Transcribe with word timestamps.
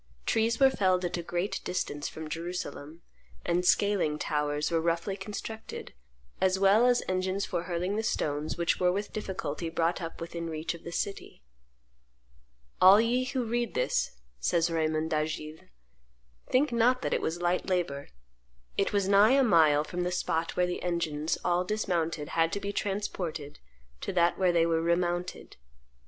Trees 0.25 0.59
were 0.59 0.71
felled 0.71 1.05
at 1.05 1.17
a 1.17 1.21
great 1.21 1.61
distance 1.63 2.07
from 2.07 2.27
Jerusalem; 2.27 3.03
and 3.45 3.63
scaling 3.63 4.17
towers 4.17 4.71
were 4.71 4.81
roughly 4.81 5.15
constructed, 5.15 5.93
as 6.41 6.57
well 6.57 6.87
as 6.87 7.03
engines 7.07 7.45
for 7.45 7.65
hurling 7.65 7.97
the 7.97 8.01
stones 8.01 8.57
which 8.57 8.79
were 8.79 8.91
with 8.91 9.13
difficulty 9.13 9.69
brought 9.69 10.01
up 10.01 10.19
within 10.19 10.49
reach 10.49 10.73
of 10.73 10.83
the 10.83 10.91
city. 10.91 11.43
"All 12.81 12.99
ye 12.99 13.25
who 13.25 13.43
read 13.45 13.75
this," 13.75 14.19
says 14.39 14.71
Raymond 14.71 15.11
d'Agiles, 15.11 15.67
"think 16.49 16.71
not 16.71 17.03
that 17.03 17.13
it 17.13 17.21
was 17.21 17.39
light 17.39 17.67
labor; 17.69 18.09
it 18.75 18.91
was 18.91 19.07
nigh 19.07 19.33
a 19.33 19.43
mile 19.43 19.83
from 19.83 20.01
the 20.01 20.11
spot 20.11 20.55
where 20.57 20.65
the 20.65 20.81
engines, 20.81 21.37
all 21.45 21.63
dismounted, 21.63 22.29
had 22.29 22.51
to 22.53 22.59
be 22.59 22.73
transported 22.73 23.59
to 23.99 24.11
that 24.13 24.39
where 24.39 24.51
they 24.51 24.65
were 24.65 24.81
remounted." 24.81 25.57